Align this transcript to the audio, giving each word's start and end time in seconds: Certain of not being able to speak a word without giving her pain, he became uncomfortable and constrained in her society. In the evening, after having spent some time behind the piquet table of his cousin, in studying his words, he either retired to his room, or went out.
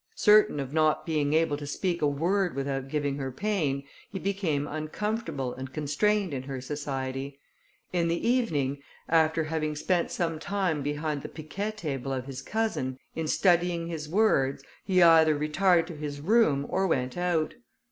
Certain 0.17 0.59
of 0.59 0.73
not 0.73 1.05
being 1.05 1.33
able 1.35 1.55
to 1.55 1.67
speak 1.67 2.01
a 2.01 2.07
word 2.07 2.55
without 2.55 2.87
giving 2.89 3.17
her 3.17 3.31
pain, 3.31 3.83
he 4.11 4.17
became 4.17 4.65
uncomfortable 4.67 5.53
and 5.53 5.71
constrained 5.73 6.33
in 6.33 6.41
her 6.41 6.59
society. 6.59 7.39
In 7.93 8.07
the 8.07 8.27
evening, 8.27 8.81
after 9.07 9.43
having 9.43 9.75
spent 9.75 10.09
some 10.09 10.39
time 10.39 10.81
behind 10.81 11.21
the 11.21 11.29
piquet 11.29 11.73
table 11.73 12.11
of 12.11 12.25
his 12.25 12.41
cousin, 12.41 12.97
in 13.15 13.27
studying 13.27 13.89
his 13.89 14.09
words, 14.09 14.63
he 14.83 15.03
either 15.03 15.37
retired 15.37 15.85
to 15.85 15.95
his 15.95 16.19
room, 16.19 16.65
or 16.67 16.87
went 16.87 17.15
out. 17.15 17.53